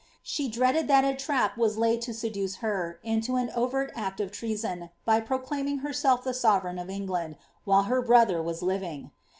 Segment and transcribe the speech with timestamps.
[0.23, 5.21] She dreaded that a laid to seduce her into an overt act of treason, by
[5.21, 7.35] proclaiming he sovereign of England,
[7.65, 9.11] while her brother was living.